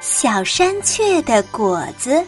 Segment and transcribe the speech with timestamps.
[0.00, 2.24] 小山雀的果子。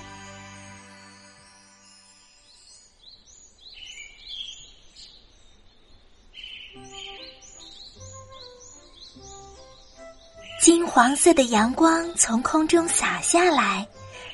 [10.61, 13.87] 金黄色的阳光从空中洒下来，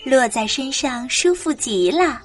[0.05, 2.21] 落在身上舒服极了。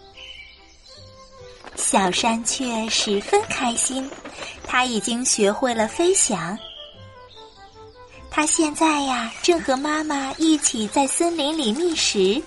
[1.75, 4.09] 小山雀十分开心，
[4.63, 6.57] 它已经学会了飞翔。
[8.31, 12.41] 它现在呀，正和妈妈一起在森林里觅食。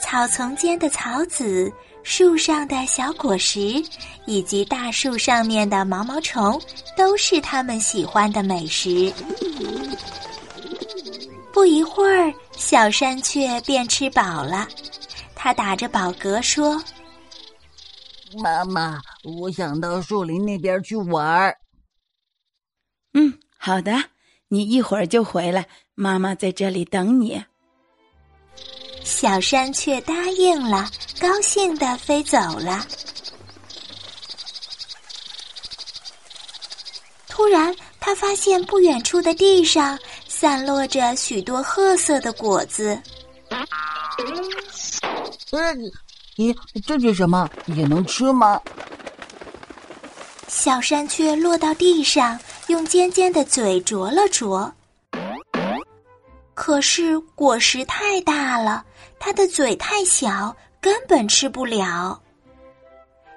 [0.00, 1.72] 草丛间的草籽。
[2.04, 3.80] 树上的小果实，
[4.26, 6.60] 以及大树上面的毛毛虫，
[6.96, 9.14] 都是他们喜欢的美食。
[11.52, 14.66] 不一会儿，小山雀便吃饱了。
[15.36, 16.82] 它打着饱嗝说
[18.42, 21.56] ：“妈妈，我想到树林那边去玩儿。”“，
[23.64, 23.92] 好的，
[24.48, 27.40] 你一会儿就回来，妈妈在这里等你。”
[29.04, 32.84] 小山雀答应了，高兴的飞走了。
[37.28, 43.00] 突然，他发现不远处的地上散落着许多褐色的果子。
[45.52, 45.92] 嗯，
[46.34, 46.52] 咦，
[46.84, 47.48] 这是什么？
[47.66, 48.60] 也能吃吗？
[50.48, 52.36] 小山雀落到地上，
[52.72, 54.72] 用尖尖的嘴啄了啄。
[56.54, 58.82] 可是果实太大了，
[59.18, 62.18] 它的嘴太小，根本吃不了。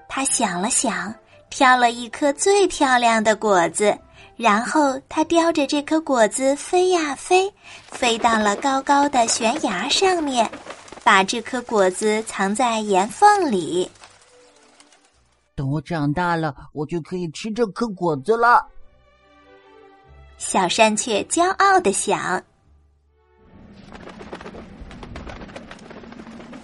[0.08, 1.14] 他想了想，
[1.50, 3.98] 挑了一颗最漂亮的果子，
[4.38, 7.54] 然后他叼着这颗果子飞呀飞，
[7.92, 10.50] 飞到了高高的悬崖上面，
[11.04, 13.92] 把这颗果子藏在岩缝里。
[15.56, 18.66] 等我长大了，我就可以吃这颗果子了。
[20.38, 22.44] 小山雀骄傲的想。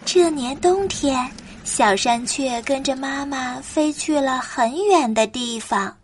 [0.06, 1.30] 这年冬天，
[1.64, 5.98] 小山雀跟着妈妈飞去了很远的地方。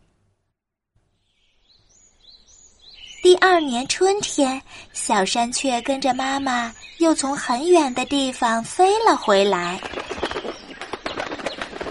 [3.22, 4.62] 第二年春天，
[4.94, 9.78] 小山雀跟着妈妈又从很远的地方飞了回来。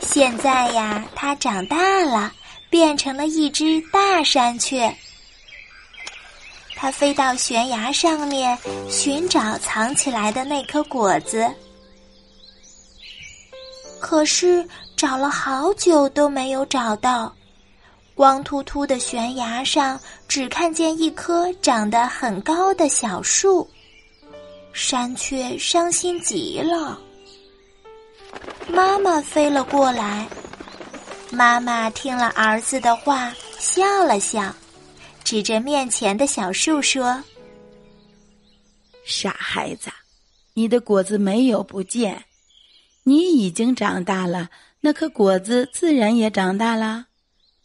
[0.00, 2.32] 现在呀，它长大了，
[2.70, 4.96] 变成了一只大山雀。
[6.76, 8.56] 它飞到悬崖上面，
[8.90, 11.50] 寻找藏起来的那颗果子。
[13.98, 14.64] 可是
[14.94, 17.34] 找了好久都没有找到，
[18.14, 19.98] 光秃秃的悬崖上
[20.28, 23.68] 只看见一棵长得很高的小树，
[24.72, 26.98] 山雀伤心极了。
[28.68, 30.26] 妈妈飞了过来，
[31.30, 34.54] 妈妈听了儿子的话，笑了笑，
[35.26, 37.20] 指着面前的小树说
[39.04, 39.90] ：“傻孩子，
[40.54, 42.22] 你的果子没有不见。”
[43.02, 44.48] 你已经长大了，
[44.80, 47.06] 那颗果子自然也长大了。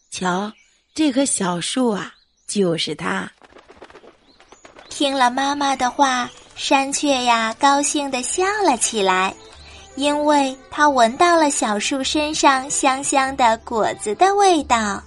[0.09, 0.51] 瞧，
[0.95, 2.11] 这棵小树啊，
[2.47, 3.31] 就是它。
[4.89, 9.35] 听了妈妈的话，山雀呀高兴的笑了起来，
[9.95, 14.99] 因为它闻到了小树身上香香的果子的味道。